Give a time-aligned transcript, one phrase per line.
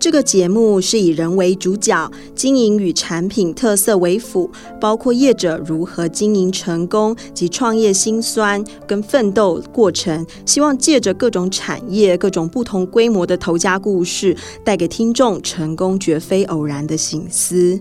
[0.00, 4.48] 这个节目是以人为主角，经营与产品特色为辅，
[4.80, 17.80] 包括业者如何经营成功及创业辛酸跟奋斗过程，希望借着各种产业、各种不同规模的头家故事，带给听众成功绝非偶然的醒思。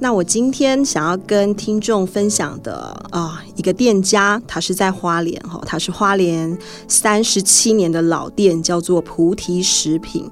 [0.00, 2.74] 那我今天想要跟听众分享的
[3.10, 10.30] 啊，一个店家，他是在花莲哈，他是花莲三十七年的老店，叫做菩提食品。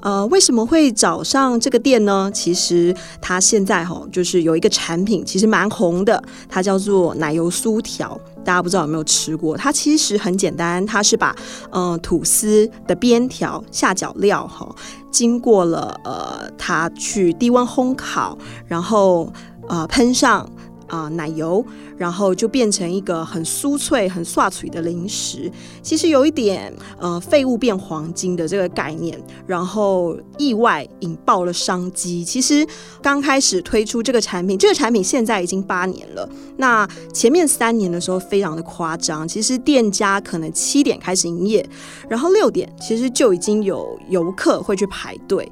[0.00, 2.30] 呃，为什么会找上这个店呢？
[2.32, 8.18] 其实它现在哈，就是有一个产品，其实蛮红的，它叫做奶油酥条。
[8.44, 9.56] 大家不知道有没有吃过？
[9.56, 11.34] 它其实很简单，它是把
[11.70, 14.66] 嗯吐司的边条下脚料哈，
[15.10, 19.30] 经过了呃它去低温烘烤，然后
[19.68, 20.48] 呃喷上。
[20.88, 21.64] 啊，奶油，
[21.96, 25.50] 然后就变成一个很酥脆、很刷脆的零食。
[25.82, 32.24] 其实有一点呃，废物变黄金的这个概念，然后意外引爆了商机。
[32.24, 32.66] 其实
[33.00, 36.28] 刚开始推出这个产品，这个产品现在已经八年了。
[36.56, 41.64] 那前面三年的时候非常的夸张，其实店家可能七点开始营业，
[42.08, 45.50] 然后六点其实就已经有游客会去排队。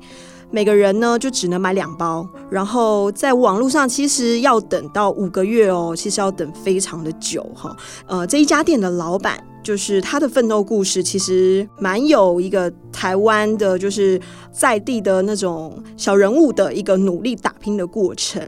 [0.50, 7.76] 每个人呢就只能买两包，然后在网络上其实要等到五个月哦，其实要等非常的久哈。
[8.06, 14.20] 呃，这一家店的老板就是他的奋斗故事，其实蛮有一个台湾的，就是
[14.52, 18.40] 在地的那种小人物的一个努力打拼的过程。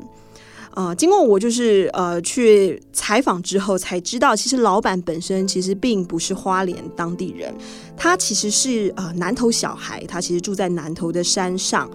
[0.79, 7.53] 呃，经过我就是呃去采访之后，才知道其实老板本身其实并不是花莲当地人，
[7.97, 11.91] 他其实是呃南投小孩，他其实住在南投的山上。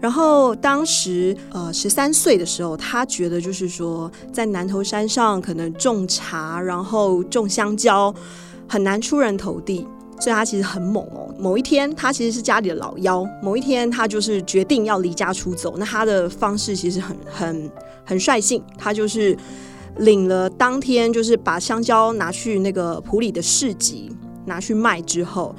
[0.00, 8.14] 然后当时呃十三岁的时候，他觉得就是说在南投山上可能种茶，然后种香蕉
[8.68, 9.84] 很难出人头地。
[10.20, 11.32] 所以他其实很猛哦。
[11.38, 13.24] 某一天，他其实是家里的老幺。
[13.42, 15.76] 某一天，他就是决定要离家出走。
[15.78, 17.70] 那他的方式其实很很
[18.04, 19.36] 很率性，他就是
[19.98, 24.10] 领了当天就是把香蕉拿去那个普里的市集
[24.46, 25.54] 拿去卖之后，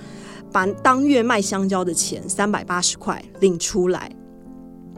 [0.52, 4.12] 把当月卖香蕉的钱三百八十块领出来，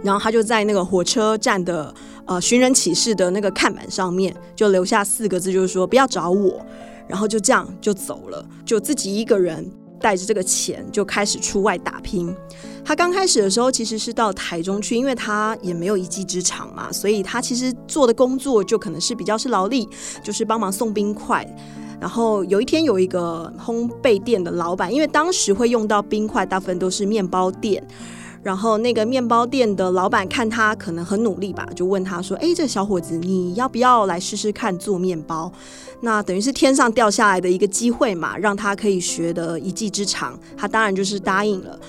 [0.03, 1.93] 然后他就在那个火车站的
[2.25, 6.65] 呃寻人启事的那个看板上面就留下四个字，就是说不要找我。
[7.11, 12.33] 然后就这样就走了，就自己一个人带着这个钱就开始出外打拼。
[12.85, 19.85] 他刚开始的时候其实是到台中去，因为他也没有一技之长嘛，所以他其实做的工作就可能是比较是劳力，
[20.23, 21.45] 就是帮忙送冰块。
[21.99, 27.85] 然后有一天有一个烘焙店的老板，因为当时会用到冰块，大部分都是面包店。
[28.41, 35.51] 然后那个面包店的老板看他可能很努力吧，就问他说：“哎，这小伙子，你要不要来试试看做面包？
[36.01, 40.37] 那等于是天上掉下来的一个机会嘛，让他可以学得一技之长。
[40.57, 41.79] 他当然就是答应了。”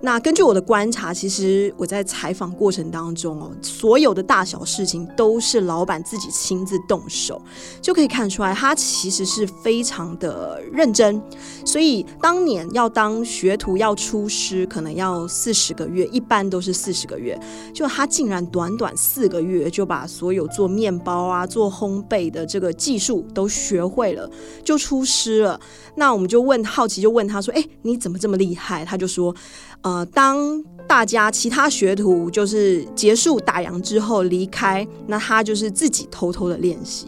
[0.00, 7.42] 那根据我的观察，其实我在采访过程当中哦，所有的大小事情都是老板自己亲自动手，
[7.82, 11.20] 就可以看出来他其实是非常的认真。
[11.64, 17.38] 所以当年要当学徒要出师，可能要四十个月，一般都是四十个月，
[17.74, 24.30] 就他竟然短短四个月就把所有做面包啊、做烘焙的这个技术都学会了，
[24.62, 25.60] 就出师了。
[25.96, 29.34] 那我们就问好奇，就问他说：“哎，你怎么这么厉害？”他就说。
[29.82, 37.06] 呃，当大家其他学徒就是结束打烊之后离开，那他就是自己偷偷的练习，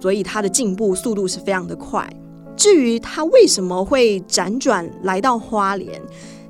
[0.00, 2.08] 所以他的进步速度是非常的快。
[2.54, 6.00] 至于他为什么会辗转来到花莲，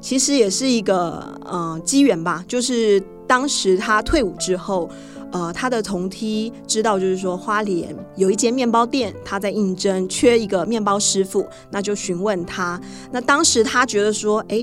[0.00, 2.44] 其实也是一个呃机缘吧。
[2.48, 4.90] 就是当时他退伍之后，
[5.30, 12.80] 呃，他的同梯知道就是说花莲有一间面包店，他在应征缺一个面包师傅，那就询问他。
[13.12, 14.62] 那当时他觉得说，哎。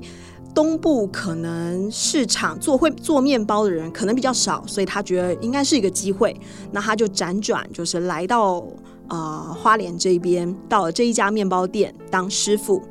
[0.54, 6.36] 东部可能市场做会做面包的人可能比较少，所以他觉得应该是一个机会，
[6.72, 8.64] 那他就辗转就是来到
[9.08, 12.82] 啊花莲这边，到了这一家面包店当师傅。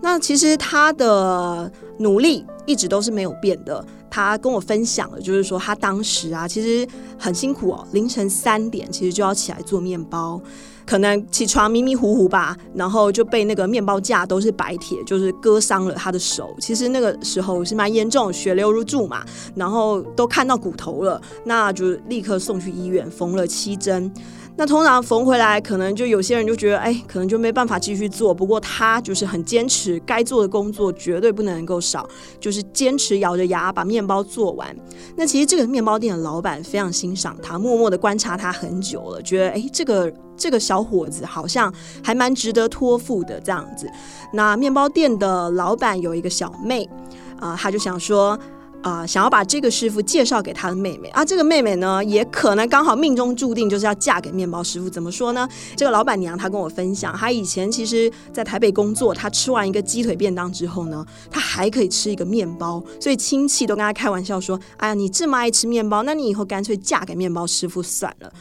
[0.00, 3.84] 那其实他的努力一直都是没有变的。
[4.10, 6.86] 他跟我分享了，就是说他当时啊其实
[7.18, 10.40] 很辛苦哦，凌晨三点其实就要起来做面包。
[10.86, 16.56] 可能起床迷迷糊糊吧，然后就被那个面包架都是白铁，就是割伤了他的手。
[16.58, 19.22] 其实那个时候是蛮严重，血流如注嘛，
[19.54, 24.10] 然后都看到骨头了，那就立刻送去医院缝了七针。
[24.58, 28.34] 那通常缝回来，可能就有些人就觉得，哎，可能就没办法继续做。
[28.34, 32.04] 不过他就是很坚持，该做的工作绝对不能够少，
[32.40, 34.76] 就是坚持咬着牙把面包做完。
[35.14, 41.72] 那其实这个面包店的老板非常欣赏他，默默的观察他很久了，觉得，哎，这个这个小伙子好像
[42.02, 43.88] 还蛮值得托付的这样子。
[44.32, 46.90] 那面包店的老板有一个小妹，
[47.38, 48.36] 啊，他就想说。
[48.82, 54.88] 啊，想要把这个师傅介绍给他的妹妹啊，这个妹妹呢，也可能刚好命中注定就是要嫁给面包师傅。
[54.88, 55.48] 怎么说呢？
[55.76, 68.32] 这个老板娘她跟我分享，她以前其实在台北工作，她吃完一个鸡腿便当之后呢，她还可以吃一个面包，所以亲戚都跟她开玩笑说：“哎呀，你这么爱吃面包，那你以后干脆嫁给面包师傅算了。”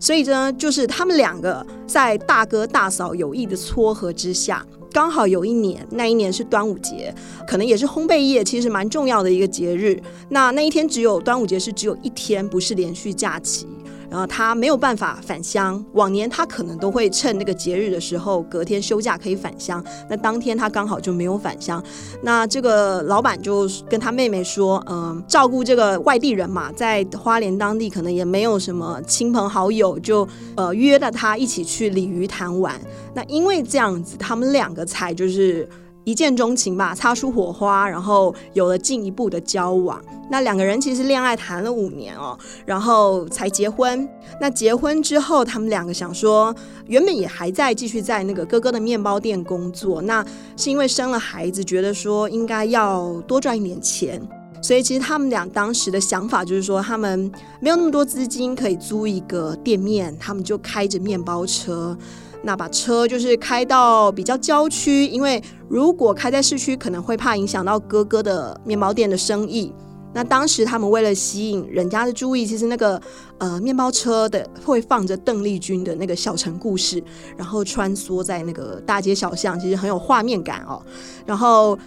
[0.00, 4.66] 所以呢，就是他们两个在大哥大嫂有意的撮合之下。
[4.92, 7.14] 刚好有一年，那一年是端午节，
[7.46, 10.00] 可能也是烘焙业其实蛮重要的一个节日。
[10.28, 13.66] 那那一天只有端午节是只有一天，不是连续假期。
[14.12, 19.82] 然后他没有办法返乡，往年他可能都会趁那个节日的时候，隔天休假可以返乡。
[20.10, 21.82] 那当天他刚好就没有返乡。
[22.20, 32.78] 那这个老板就跟他妹妹说：“嗯，照顾这个外地人嘛，在花莲当地可能也没有什么亲朋好友，就呃约了他一起去鲤鱼潭玩。
[33.14, 35.66] 那因为这样子，他们两个才就是。”
[36.04, 40.00] 一见钟情吧，擦出火花，然后有了进一步的交往。
[40.30, 44.08] 那两个人其实恋爱谈了五年哦，然后才结婚。
[44.40, 46.54] 那结婚之后，他们两个想说，
[46.86, 50.00] 原本也还在继续在那个哥哥的面包店工作。
[50.02, 50.24] 那
[50.56, 54.20] 是因为生了孩子，觉得说应该要多赚一点钱，
[54.62, 61.96] 所以其实他们俩当时的想法就是说，他们没有那么多资金可以租一个店面，他们就开着面包车。
[62.42, 69.72] 那把车就是开到比较郊区，因为如果开在市区，可能会怕影响到哥哥的面包店的生意。
[70.14, 73.00] 那当时他们为了吸引人家的注意，其实那个
[73.38, 77.02] 呃面包车的会放着邓丽君的那个小城故事，
[77.36, 80.82] 然后穿梭在那个大街小巷，其实很有画面感哦。
[81.24, 81.78] 然后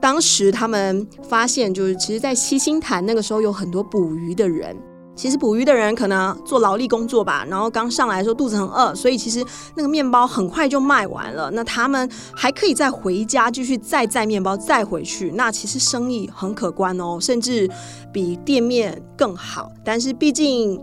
[0.00, 4.76] 当时他们发现，就是其实，在七星潭那个时候有很多捕鱼的人。
[5.14, 9.44] 其实捕鱼的人可能做劳力工作吧，然后刚上来的时候肚子很饿，所以其实
[9.76, 11.50] 那个面包很快就卖完了。
[11.52, 17.70] 那他们还可以再回家继续再载面包再回去，那其实生意很可观哦，甚至
[18.12, 19.70] 比店面更好。
[19.84, 20.80] 但是毕竟。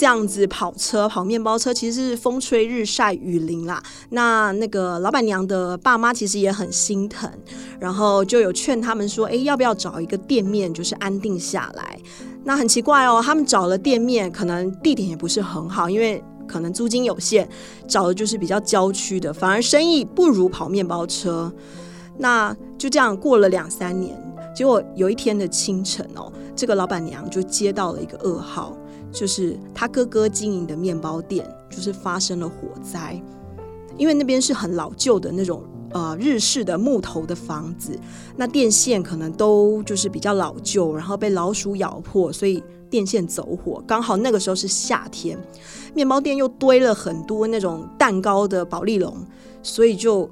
[0.00, 3.82] 这样子跑车跑面包车，其实是风吹日晒雨淋啦。
[4.08, 7.30] 那那个老板娘的爸妈其实也很心疼，
[7.78, 12.00] 然后就有劝他们说：“哎，要不要找一个店面，就是安定下来？”
[12.44, 17.46] 那很奇怪哦，他们找了店面，可能地点也不是很好，因为可能租金有限，
[17.86, 21.52] 找的就是比较郊区的，反而生意不如跑面包车。
[22.16, 24.18] 那就这样过了两三年，
[24.56, 28.74] 结果有一天的清晨哦，这个老板娘就接到了一个噩耗。
[29.12, 33.20] 就是他哥哥经营的面包店，就是发生了火灾，
[33.96, 35.62] 因为那边是很老旧的那种
[35.92, 37.98] 呃日式的木头的房子，
[38.36, 43.82] 那电线可能都就是比较老旧，然后被老鼠咬破，所以电线走火。
[43.86, 45.38] 刚好那个时候是夏天，
[45.94, 49.14] 面包店又堆了很多那种蛋糕的保利龙，
[49.62, 50.28] 所以就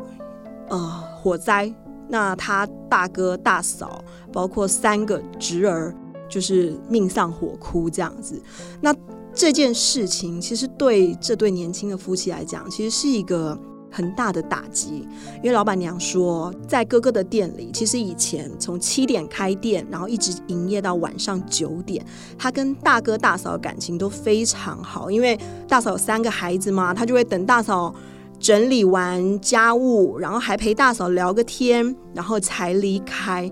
[0.68, 0.78] 呃
[1.16, 1.72] 火灾。
[2.10, 4.02] 那他大哥大嫂，
[4.32, 5.94] 包括三个侄儿。
[6.28, 8.40] 就是命丧火窟这样子，
[8.80, 8.94] 那
[9.34, 13.56] 这件事情其实对这对年轻的夫妻来讲，其实是一个
[13.90, 15.06] 很大的打击。
[15.36, 22.04] 因为老板娘说，在哥哥的店里，其实以前从七点开店，然后一直营业到晚上九点，
[22.36, 25.08] 他跟大哥大嫂的感情都非常好。
[25.08, 25.38] 因为
[25.68, 27.94] 大嫂有三个孩子嘛，他就会等大嫂
[28.40, 33.50] 整理完家务，然后还陪大嫂聊个天，然后才离开。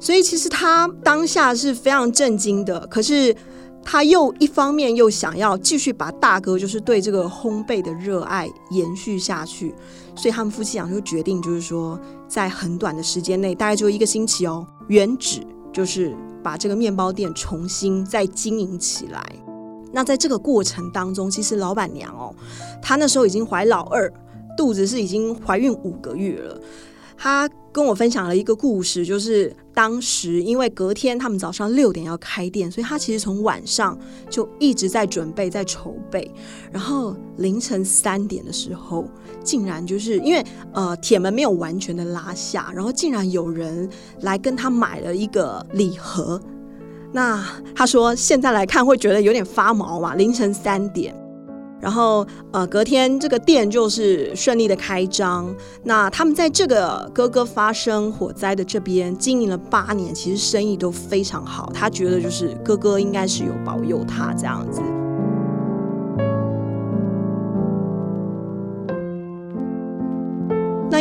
[0.00, 3.36] 所以其实他当下是非常震惊的，可是
[3.84, 9.74] 他又一方面又想要继续把大哥就是对这个烘焙的热爱延续下去，
[10.16, 19.22] 所以他们夫妻俩就决定就是说，在很短的时间内，大概就一个星期哦，原址就是把这个面包店重新再经营起来。
[19.92, 22.34] 那在这个过程当中，其实老板娘哦，
[22.80, 24.10] 她那时候已经怀老二，
[24.56, 26.60] 肚子是已经怀孕五个月了。
[27.22, 33.96] 他跟我分享了一个故事，就是当时因为隔天他们早上六点要开店，所以他其实从晚上
[34.30, 36.32] 就一直在准备、在筹备，
[36.72, 39.04] 然后凌晨三点的时候，
[39.44, 43.86] 竟然就是因为呃铁门没有完全的拉下，然后竟然有人
[44.22, 46.40] 来跟他买了一个礼盒。
[47.12, 51.14] 那他说现在来看会觉得有点发毛嘛，凌晨三点。
[51.80, 55.52] 然后呃，隔天这个店就是顺利的开张。
[55.84, 61.70] 那他们在这个哥哥发生火灾的这边经营了八年，其实生意都非常好。
[61.74, 64.82] 他觉得就是哥哥应该是有保佑他这样子。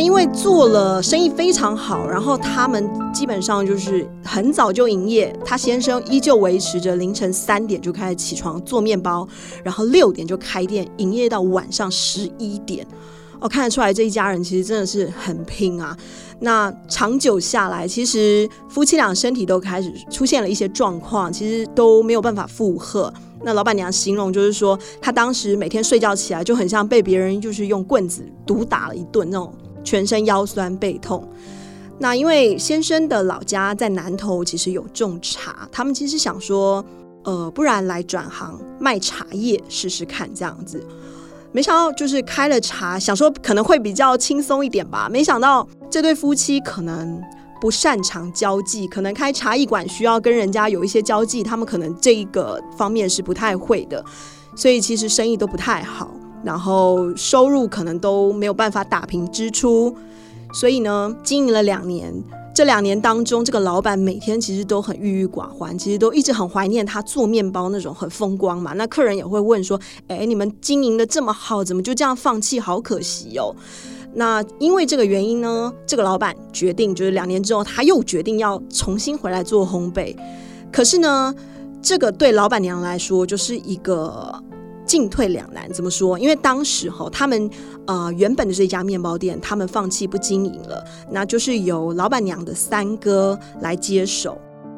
[0.01, 5.35] 因为做了生意非常好，然后他们基本上就是很早就营业。
[5.43, 9.27] 他先生依旧维持着凌晨三点就开始起床做面包，
[9.63, 12.85] 然后六点就开店，营业到晚上十一点。
[13.39, 15.97] 哦，看得出来这一家人其实真的是很拼啊。
[16.39, 23.13] 那长久下来，其实夫妻俩身体都开始出现了一些状况，其实都没有办法负荷。
[23.43, 29.53] 那老板娘形容就是说，她当时每天睡觉起来就很像被别人就是用棍子毒打了一顿那种。
[29.89, 31.27] 全身腰酸背痛，
[31.97, 36.85] 那因为先生的老家在南头，其实有种茶，他们其实想说，
[37.23, 40.85] 呃，不然来转行卖茶叶试试看这样子。
[41.51, 47.19] 没想到就是开了茶，想说可能会比较轻松一点吧，没想到这对夫妻可能
[47.59, 54.05] 不擅长交际，可能开茶艺馆需要跟人家有一些交际，他们可能这一个方面是不太会的，
[54.55, 56.13] 所以其实生意都不太好。
[56.43, 59.95] 然后收入可能都没有办法打平支出，
[60.53, 62.13] 所以呢，经营了两年，
[62.55, 68.73] 这两年当中，这个老板每天其实都很郁郁寡欢，其实都一直很怀念他做面包那种很风光嘛。
[68.73, 72.59] 那客人也会问说：“哎，你们经营的这么好，怎么就这样放弃？
[72.59, 73.55] 好可惜哦。”
[74.15, 80.15] 那因为这个原因呢，这个老板决定就是两年之后，他又决定要重新回来做烘焙。
[80.71, 81.35] 可是呢，
[81.81, 84.43] 这个对老板娘来说就是一个。
[84.89, 86.17] 进退两难，怎么说？
[86.17, 87.47] 因为当时哈，他们
[87.85, 94.35] 呃原本的这家面包店，他们放弃不经营了，那就是由老板娘的三哥来接手。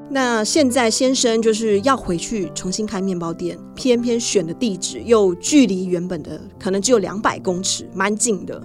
[0.10, 8.62] 那现在先生就是要回去重新开面包店，偏偏选的地址又距离原本的可能只有两百公尺，蛮近的。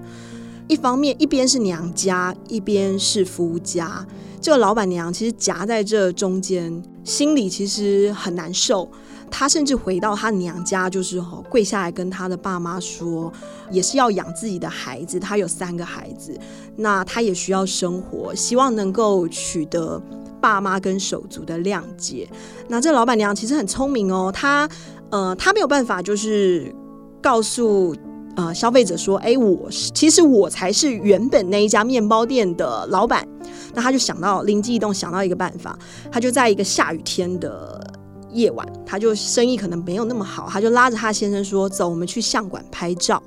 [0.67, 4.05] 一方面一边是娘家，一边是夫家，
[4.41, 8.91] 这个老板娘其实夹在这中间，心里其实很难受。
[9.30, 13.33] 他甚至回到他娘家，就是吼跪下来跟他的爸妈说，
[13.71, 15.21] 也是要养自己的孩子。
[15.21, 16.38] 他有三个孩子，
[16.76, 20.00] 那他也需要生活，希望能够取得
[20.40, 22.28] 爸妈跟手足的谅解。
[22.68, 24.68] 那这老板娘其实很聪明哦，她
[25.11, 26.75] 呃，她没有办法就是
[27.21, 27.95] 告诉
[28.37, 33.26] 呃消费者说，哎，我是其实我才是原本那一家面包店的老板。
[33.75, 35.78] 那他就想到灵机一动，想到一个办法，
[36.11, 37.96] 他就在一个下雨天的。
[38.37, 43.23] 夜晚，他就生意可能没有那么好，他就拉着他先生说：“走，我们去相馆拍照。”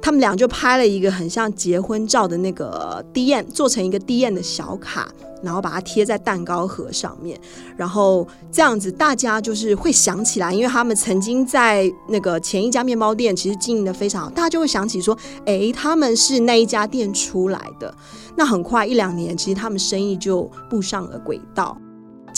[0.00, 5.08] 他们俩就拍了一个很像结婚照的那个 D N，做成一个 D N 的小卡，
[5.42, 7.36] 然后把它贴在蛋糕盒上面，
[7.76, 17.92] 然后这样子大家就是会想起来，因为他们曾经在那个前一家面包店其实经营的非常好，大家就会想起说：“哎，他们是那一家店出来的。”
[18.36, 21.76] 那很快一两年，其实他们生意就步上了轨道。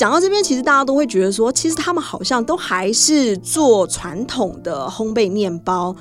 [0.00, 5.94] 讲到这边，其实大家都会觉得说，其实他们好像都还是做传统的烘焙面包。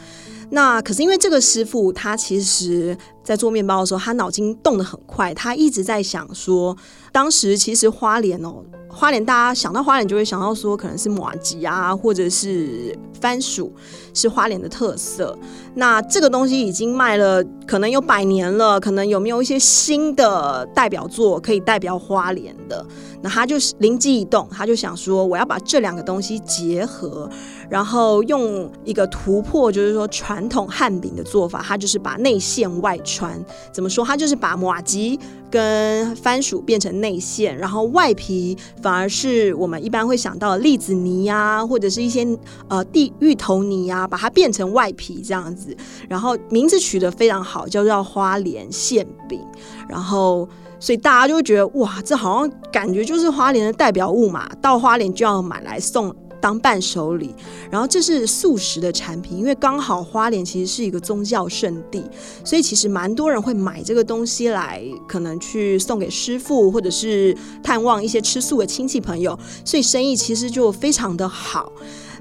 [0.51, 2.98] 那可是因为这个师傅，他其实
[3.30, 6.76] 在做面包的时候，他脑筋动得很快，他一直在想说，
[7.12, 8.56] 当时其实花莲哦。
[8.92, 13.72] 花莲，大家想到花莲就会想到说，可能是马吉啊，或者是番薯，
[14.16, 15.38] 是花莲的特色。
[15.76, 22.84] 那这个东西已经卖了，可能有百年了，可能有没有一些新的代表作可以代表花莲的？
[23.22, 27.30] 那他就是灵机一动，他就想说，我要把这两个东西结合，
[27.70, 33.44] 然后用一个突破，就是说传统汉饼的做法，他就是把内馅外出穿。
[33.74, 34.06] 怎么说？
[34.06, 35.20] 它就是把马吉
[35.52, 38.58] 跟番薯变成内馅，然后外皮。
[38.82, 42.26] 反而是我们一般会想到栗子泥呀，或者是一些
[42.70, 45.76] 呃地芋头泥呀，把它变成外皮这样子，
[46.08, 49.42] 然后名字取得非常好，叫做花莲馅饼，
[49.90, 50.48] 然后
[50.80, 56.16] 所以大家就会觉得哇，这好像感觉就是花莲的代表物嘛，到花莲就要买来送。
[56.41, 57.34] 当伴手礼，
[57.69, 62.03] 然后这是素食的产品，因为刚好花莲其实是一个宗教圣地，
[62.43, 71.72] 所以其实蛮多人会买这个东西来，可能去送给师傅，或者是探望一些吃素的亲戚朋友，所以生意其实就非常的好。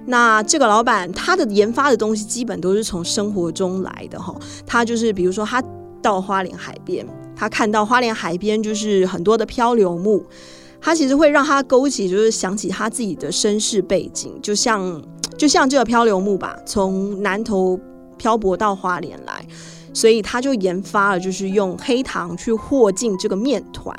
[0.07, 4.35] 那这个老板他的研发的东西基本都是从生活中来的哈，
[4.67, 5.63] 他就是比如说他
[6.01, 7.07] 到花莲海边，
[7.37, 10.25] 他看到花莲海边就是很多的漂流木。
[10.81, 15.03] 他其实会让他勾起，就是想起他自己的身世背景，就像
[15.37, 17.79] 就像这个漂流木吧，从南头
[18.17, 19.45] 漂泊到花莲来，
[19.93, 23.95] 所以他就研发了，就是用黑糖去和进这个面团，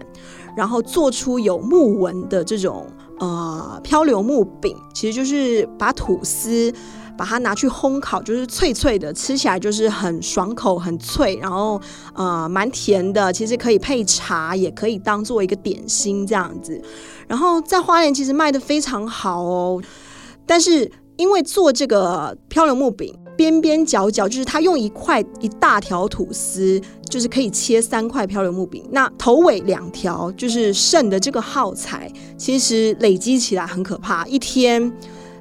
[0.58, 2.88] 然后做出有木纹的这种
[3.20, 6.74] 呃漂流木饼，其实就是把吐司
[7.20, 11.78] 把它拿去烘烤，就是脆脆的，吃起来就是很爽口、很脆，然后
[12.14, 13.34] 呃蛮甜的。
[13.34, 16.82] 其实可以配茶，也可以当做一个点心这样子。
[17.28, 19.84] 然后在花莲其实卖的非常好哦，
[20.46, 23.14] 但是因为做这个漂流木饼。
[23.40, 26.78] 边边角角就是他用一块一大条吐司，
[27.10, 28.84] 就是可以切三块漂流木饼。
[28.92, 34.92] 那头尾两条就是剩的这个耗材，其实累积起来很可怕，一天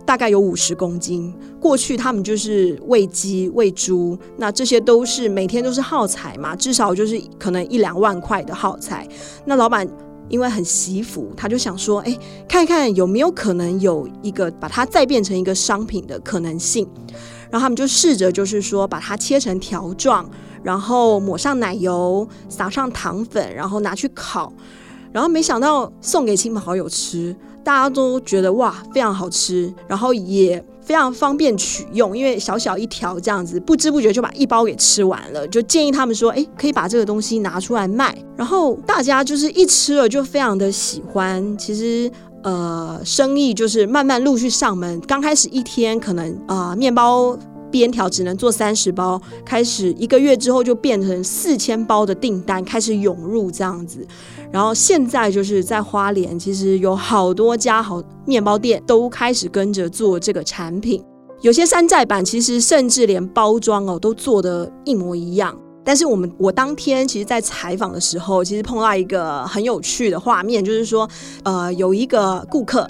[0.08, 1.34] 大概有五十公斤。
[1.60, 9.06] 过去他们就是喂鸡喂猪，那这些都是每天都是耗材嘛，至少就是可能一两万块的耗材。
[9.44, 9.86] 那老板
[10.30, 16.88] 因为很惜福，他就想说，哎，看一看有没有可能有一个把它再变成一个商品的可能性。
[17.50, 20.26] 然后他们就试着，就是说把它切成条状，
[20.62, 24.50] 然后抹上奶油，撒上糖粉，然后拿去烤。
[25.12, 27.36] 然后没想到送给亲朋好友吃，
[27.68, 35.46] 大家都觉得哇非常好吃，然后也非常方便取用，因为小小一条这样子，不知不觉就把一包给吃完了。
[35.48, 38.16] 就建议他们说，哎，可以把这个东西拿出来卖。
[38.38, 41.58] 然后大家就是一吃了就非常的喜欢。
[41.58, 42.10] 其实。
[42.44, 45.00] 呃，生意就是慢慢陆续上门。
[45.00, 47.36] 刚开始一天可能啊，面包
[47.70, 54.06] 边条只能做三十包，开始一个月之后就变成四千包的订单开始涌入这样子。
[54.50, 61.02] 然后现在就是在花莲，其实有好多家好面包店都开始跟着做这个产品。
[61.40, 65.56] 有些山寨版其实甚至连包装哦都做的一模一样。
[65.84, 71.08] 但是我们我当天其实，在采访的时候，其实碰到一个很有趣的画面，就是说，
[71.44, 72.86] 呃，有一个顾客，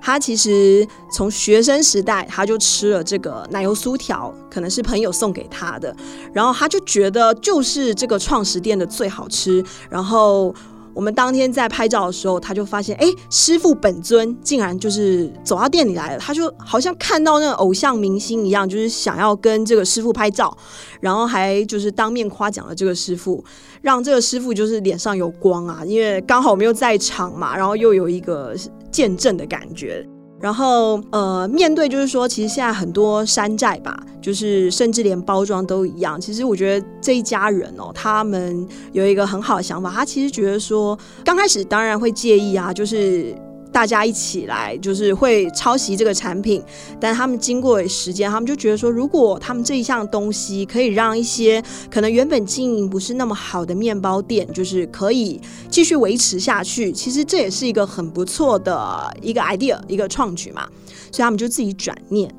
[0.00, 5.94] 他其实从学生时代他就吃了这个奶油酥条，可能是朋友送给他的，
[6.32, 10.54] 然后他就觉得就是这个创始店的最好吃，然后。
[10.94, 16.18] 我们当天在拍照的时候，他就发现，哎，师傅本尊竟然就是走到店里来了。
[16.18, 20.56] 他就好像看到那个偶像明星一样，就是想要跟这个师傅拍照，
[21.00, 23.44] 然后还就是当面夸奖了这个师傅，
[23.82, 28.54] 让这个师傅就是脸上有光啊，因为刚好我们又在场嘛，然后又有一个
[28.90, 30.06] 见证的感觉。
[30.40, 36.20] 然后，呃，面对就是说，其实现在很多山寨吧，就是甚至连包装都一样。
[36.20, 43.34] 其实我觉得这一家人哦，他们有一个很好的想法，他其实觉得说，刚开始当然会介意啊，就是。
[43.72, 46.62] 大家一起来，就是会抄袭这个产品，
[47.00, 60.66] 但他们经过时间，他们就觉得说，如果他们这一项东西可以让一些可能原本经营不是那么好的面包店，就是可以继续维持下去，其实这也是一个很不错的一个 idea，一个创举嘛。
[61.12, 62.32] 所以他们就自己转念，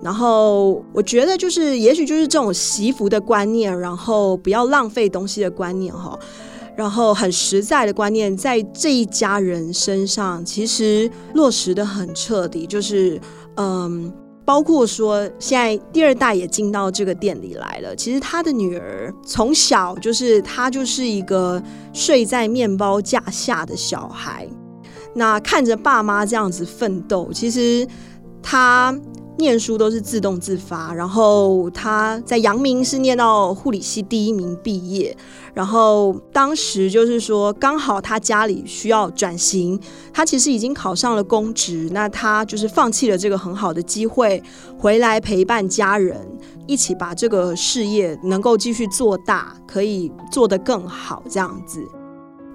[0.00, 6.18] 然后我觉得就是，也许就是这种习福的观念，然后不要浪费东西的观念，哈。
[6.76, 12.66] 然后很实在的观念，在这一家人身上，其实落实的很彻底。
[12.66, 13.20] 就是，
[13.56, 14.12] 嗯，
[14.44, 17.94] 包括说现在第二代也进到这个店里来了。
[17.94, 24.48] 其实他的女儿从小就是他就是一个睡在面包架下的小孩，
[25.14, 27.86] 那看着爸妈这样子奋斗，其实
[28.42, 28.96] 他。
[29.36, 35.16] 念书都是自动自发，然后他在阳明是念到护理系第一名毕业，
[35.52, 39.78] 然后当时就是说刚好他家里需要转型，
[40.12, 44.42] 他其实已经考上了公职，那他就是放弃了这个很好的机会，
[44.78, 46.16] 回来陪伴家人，
[46.66, 51.84] 一起把这个事业能够继续做大，可以做得更好这样子。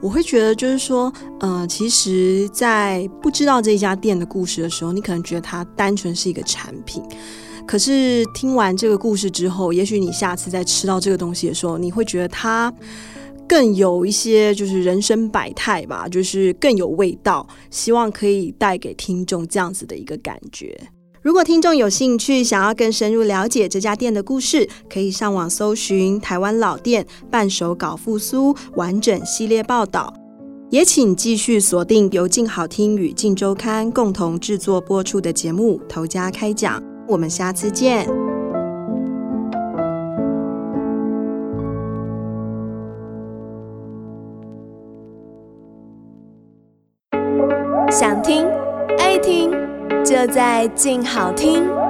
[0.01, 7.03] 我会觉得，就是说，呃，其实，在不知道这家店的故事的时候，你可能觉得它单纯是一个产品。
[7.67, 12.73] 可是听完这个故事之后，也许你下次再吃到这个东西的时候，你会觉得它
[13.47, 17.45] 更有一些就是人生百态吧，就是更有味道。
[17.69, 20.79] 希望可以带给听众这样子的一个感觉。
[21.21, 30.13] 如果听众有兴趣，想要更深入了解这家店的故事，可以上网搜寻台湾老店半手搞复苏完整系列报道。
[30.69, 38.28] 也请继续锁定由静好听与静周刊共同制作播出的节目《头家开讲》，我们下次见。
[50.29, 51.88] 在静好听。